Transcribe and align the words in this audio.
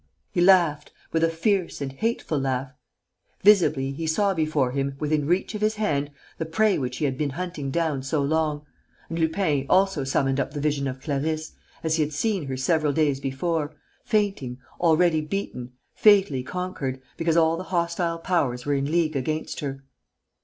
He 0.31 0.41
laughed, 0.41 0.91
with 1.11 1.23
a 1.23 1.29
fierce 1.29 1.79
and 1.79 1.91
hateful 1.93 2.39
laugh. 2.39 2.73
Visibly, 3.43 3.91
he 3.91 4.07
saw 4.07 4.33
before 4.33 4.71
him, 4.71 4.95
within 4.99 5.27
reach 5.27 5.53
of 5.53 5.61
his 5.61 5.75
hand, 5.75 6.09
the 6.39 6.45
prey 6.47 6.79
which 6.79 6.97
he 6.97 7.05
had 7.05 7.19
been 7.19 7.29
hunting 7.29 7.69
down 7.69 8.01
so 8.01 8.19
long. 8.23 8.65
And 9.09 9.19
Lupin 9.19 9.67
also 9.69 10.03
summoned 10.03 10.39
up 10.39 10.55
the 10.55 10.59
vision 10.59 10.87
of 10.87 11.01
Clarisse, 11.01 11.51
as 11.83 11.97
he 11.97 12.01
had 12.03 12.13
seen 12.13 12.47
her 12.47 12.57
several 12.57 12.93
days 12.93 13.19
before, 13.19 13.75
fainting, 14.03 14.57
already 14.79 15.21
beaten, 15.21 15.73
fatally 15.93 16.41
conquered, 16.41 16.99
because 17.15 17.37
all 17.37 17.55
the 17.55 17.65
hostile 17.65 18.17
powers 18.17 18.65
were 18.65 18.73
in 18.73 18.91
league 18.91 19.15
against 19.15 19.59
her. 19.59 19.83